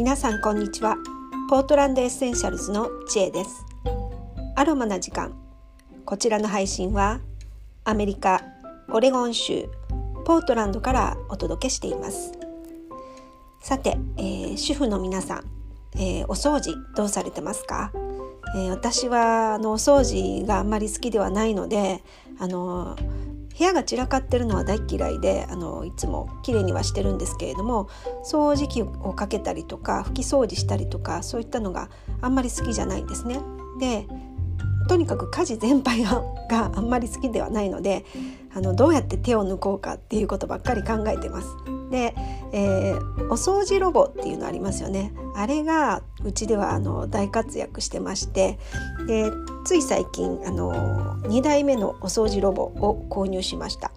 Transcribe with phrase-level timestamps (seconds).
[0.00, 0.96] 皆さんこんにちは。
[1.50, 3.66] ポートランドエッセンシャルズの知恵です。
[4.56, 5.34] アロマな時間。
[6.06, 7.20] こちらの配信は
[7.84, 8.40] アメリカ
[8.88, 9.68] オレゴン州
[10.24, 12.32] ポートランドからお届けしています。
[13.60, 15.44] さて、えー、主婦の皆さん、
[15.96, 17.92] えー、お掃除どうされてますか、
[18.56, 22.02] えー、私はあのお掃除があんまり好きではないので
[22.38, 22.96] あの
[23.60, 27.90] 部屋が散らかってるのは大嫌いであのいつも綺麗にはしてるんですけれども
[28.24, 31.90] 掃除機をかけたりとか拭き掃除したりとかそういったのが
[32.22, 33.38] あんまり好きじゃないんですね。
[33.78, 34.06] で
[34.88, 36.02] とにかく家事全般
[36.48, 38.06] があんまり好きではないので
[38.54, 41.48] あのどうやって手を抜こうかっていうことばっかり考えてます。
[41.90, 42.14] で、
[42.52, 45.12] えー、お掃除ロボっていうのありますよね。
[45.34, 48.58] あれがうちではあの大活躍してまして
[49.06, 49.30] で
[49.64, 53.92] つい最近あの2台目のお掃除ロボを購入しました。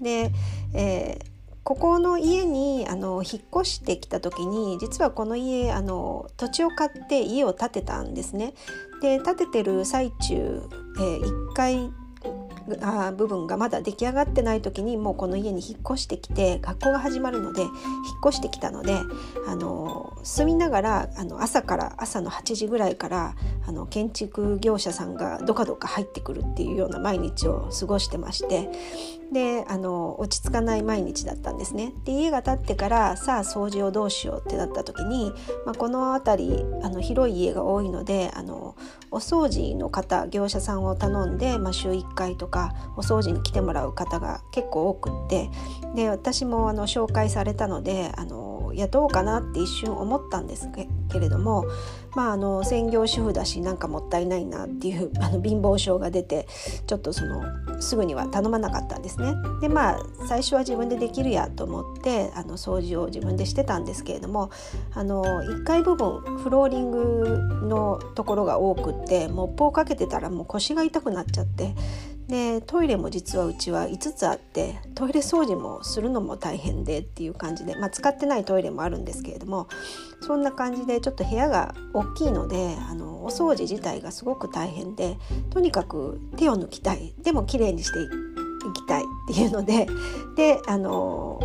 [0.00, 0.32] で、
[0.74, 1.26] えー、
[1.64, 8.54] ここの家にあの引っ越してきた時に実はこの家あの土地を買って家を建てたんですね。
[9.00, 10.62] で建ててる最中、
[10.98, 11.90] えー、1階
[12.82, 17.72] あ部分がまだ出来上がってない時にもうこの家に引っ越してきて学校が始まるので引っ
[18.26, 18.98] 越してきたので
[19.46, 23.34] あの住みながらあの朝から朝の8時ぐらいから
[23.66, 28.70] あの建築業者さんがどかどか入ってくるっていうような毎日を過ごしてまして
[29.32, 31.92] であの落ち着かない毎日だったんですね。
[32.04, 35.32] で家が建ってからさあ掃除をどうしようってなった時に、
[35.66, 38.74] まあ、この辺りあの広い家が多いのであの
[39.10, 42.57] お掃除の方業者さんを頼んで、まあ、週1回とか
[42.96, 45.50] お掃除に来てもらう方が結構多くって
[45.94, 50.68] で私もあの紹介されたのであの雇おうかなって一瞬思ったんです
[51.10, 51.64] けれども、
[52.14, 56.46] まあ、あの専業主婦だしなんかもったいないなっていう あの貧乏症が出て
[56.86, 57.42] ちょっとその
[57.80, 59.34] すぐには頼まなかったんですね。
[59.60, 64.50] でまあ最初は自分でできるやと思ってあの掃除を自分でしてたんですけれども
[64.94, 71.74] あの1階部分フローリングのところが多くってモップをかけてたらもう腰が痛くなっちゃって
[72.28, 79.68] でトイレも実はうちは5つあってトイレ掃除もするのも大変でっていう感じで、まあ、使ってないトイレもあるんですけれども
[80.20, 85.16] そんな感じでちょっと部屋が大きいのであのお掃除自体がすごく大変で
[85.48, 87.14] とにかく手を抜きたい。
[87.22, 89.86] でも綺麗にしていきたいっていうので
[90.36, 91.40] であの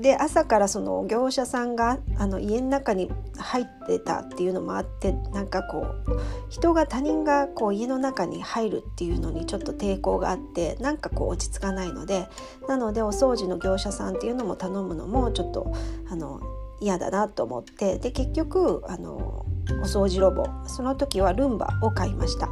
[0.00, 12.28] で朝からその業者さんがあの家の中に入ってたっていうのもあってなんかこう人が他人がこう家の中に入るっていうのにちょっと抵抗があってなんかこう落ち着かないので
[12.66, 15.72] なのでお掃除の業者さんっていうのも頼むのもちょっと
[16.10, 16.40] あの
[16.80, 19.44] 嫌だなと思ってで結局あの
[19.82, 22.48] お掃除ロボその時はルンバを買いました。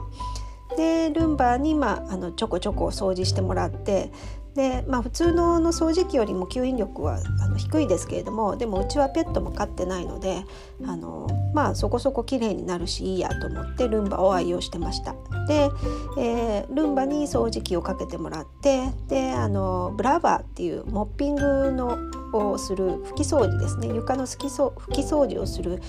[0.76, 4.12] でルンバに、まあ、あのちょこちょこ掃除してもらって
[4.58, 10.42] で、まあ、普通のの掃除機よりも吸引力はあの低いですけれどもでもうちはペットも飼ってないので
[10.84, 15.14] あの、まあ、そこそこ綺麗になるしいいやと思ってルンバを愛用してました。
[15.46, 15.70] で、
[16.18, 21.96] えー、ルンバに掃除機をかけてもらってであのブラバーっていうモッピングの
[22.32, 25.80] をする拭き掃除ですね床の拭き拭き掃除をする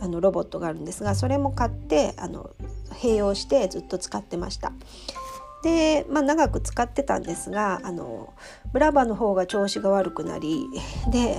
[0.00, 2.50] あのロボットがあるんですがそれも買ってあの
[2.90, 4.72] 併用してずっと使ってました。
[5.64, 8.34] で、まあ、長く使ってたんですがあの
[8.72, 10.68] ブラバの方が調子が悪くなり
[11.10, 11.38] で、え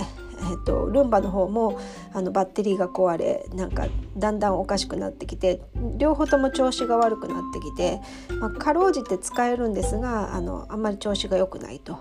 [0.66, 1.78] と、ルンバの方も
[2.12, 5.62] あのバッテリーが壊れなんかだんだんおかしくなってきて
[5.96, 8.00] 両方とも調子が悪くなってきて、
[8.40, 12.00] まあ、かろうじて使えるんですがあのあんまり調子が良くないと。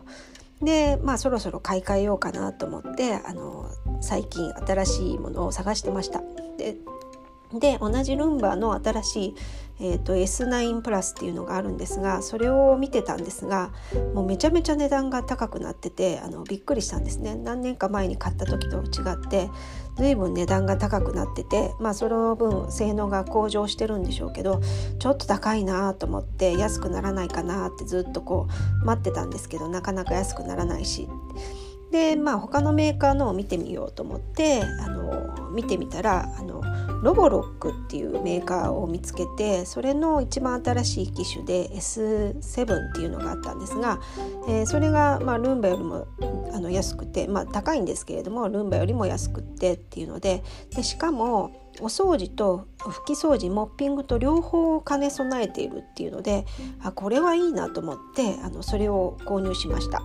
[0.62, 3.69] でまあそろそろ買い替えようかなと思ってあの
[4.02, 6.24] 最近新しいものを探してました。
[6.57, 6.78] で
[7.59, 9.35] で同じルンバの新しい、
[9.79, 13.71] えーと、S9 プラスっていうのがあるんですがそれを見てたんですが
[14.13, 19.49] もうめちゃめちゃ値段が高くなっててあのびっくりしたんですね何年か前に買った時と違って
[19.97, 24.61] 随分値段が高くなっててまあその分性能が向上してるんでしょうけど
[24.99, 28.47] ちょっと高いなと思って安くならないかなってずっとこ
[28.81, 31.07] う待ってたんですけどなかなか安くならないし。
[31.91, 35.25] でまあ他のメーカーのを見てみようと思ってあの
[35.56, 36.62] 見てみたらあの
[37.02, 44.00] ロボロックっていうメーカーを見つけてそれの一番新しい機種で S7 っていうのがあったんですが、
[44.48, 46.07] えー、それが、まあ、ルンバよりも
[46.54, 50.44] あの安くて、まあ、高いんですけれどもルンバよりも安くってっていうので
[50.75, 56.46] でしかもお掃除と拭き掃除モッピングと両方を兼ね備えているっていうので
[56.81, 60.02] あこれはいいなと思ってあのそれを購入しました。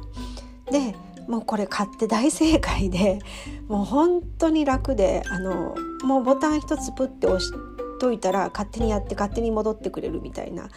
[0.71, 0.95] で
[1.31, 3.21] もうこれ買って大正解で
[3.69, 7.53] もう本当に楽であのもうボタン一つプッて押し
[8.01, 10.69] といたら勝手にやって勝手に戻ってくれるみたいな。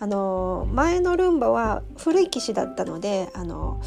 [0.00, 3.80] あの前のルンバは古い機種だったのであの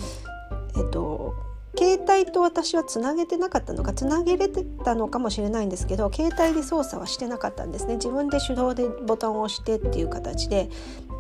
[0.76, 1.34] えっと
[1.78, 7.96] 携帯と私はつなげてなかったのかつなげれてたのかもしれないんですけど携帯で操作はしてなかったんですね。
[7.96, 10.70] 自分で手動でボタンを押してっていう形で。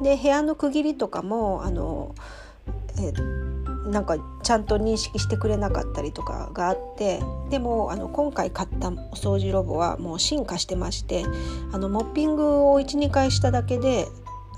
[0.01, 2.15] で部屋の区切りとかもあの
[3.01, 3.13] え
[3.89, 7.19] なんかちゃんと認識してくれなかったりとかがあって
[7.49, 11.25] でもあの今回買ったお掃除ロボはもう進化してまして
[11.71, 14.07] あのモッピングを12回しただけで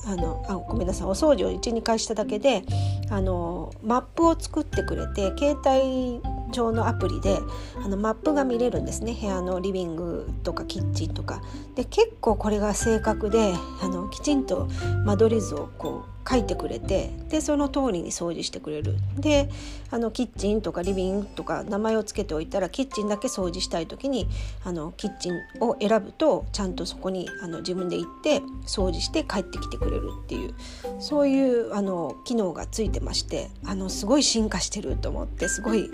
[0.06, 2.64] あのあごめんなさいお掃除を12回しただけで
[3.10, 7.40] あのマップを作ってくれて携帯上のアプリで
[7.84, 9.18] あのマップが見れるんですね。
[9.20, 11.42] 部屋のリビングとかキッチンとか。
[11.76, 14.68] で結構これが正確であのきちんと
[15.06, 19.50] 間取り図をこう書いてくれてでその通りに掃除してくれるで
[19.92, 24.28] あのキッチンとかリビングとか名前を付けておいたらキッチンだけ掃除したい時に
[24.64, 30.54] あのキッチンを選ぶとちゃんとそこにあの自分で行って掃除して帰ってきてくれるっていう
[31.00, 35.90] そういうあの機能がついてましてあのすごい進化してると思ってすごい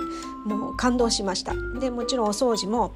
[0.46, 1.54] もう感動しました。
[1.80, 2.94] でもちろんお掃除も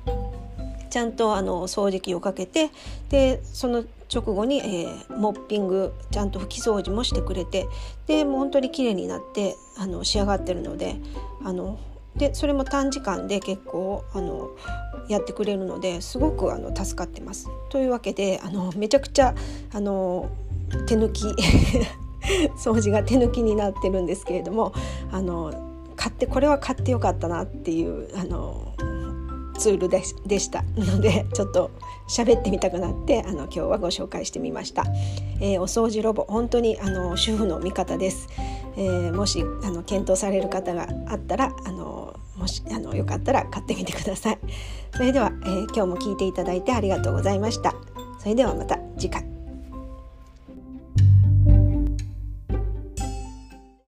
[0.93, 2.69] ちゃんとあの掃除機をかけて
[3.09, 7.65] でその直後に、えー、モッピングちゃんと拭き掃除もしてくれて
[8.05, 10.97] でもう本当に綺麗になってあの仕上がってるので
[11.43, 11.79] あの
[12.15, 14.51] でそれも短時間で結構あの
[15.09, 17.49] やってくれるのですごくあの助かってます。
[17.71, 19.33] というわけであのめちゃくちゃ
[19.73, 20.29] あの
[20.85, 21.25] 手抜き
[22.63, 24.73] 掃除が手抜きになってるんですけれども
[25.11, 25.51] あの
[25.95, 28.73] 買ってこれは買ってよかったなっていうあの
[29.57, 30.63] ツールででした。
[30.75, 31.71] のでちょっと
[32.07, 34.85] 喋ってみたくなってあの今日はご紹介してみました、
[35.39, 38.27] えー、お掃除ロボ本当にあの主婦の味方です、
[38.75, 44.39] えー、もしあの検討される方があったらあのもしあのよかったら買ってみてください。
[44.91, 47.73] それでは、えー、今日も聞いていただいてありがとうございました。
[48.19, 49.32] それではまた次回。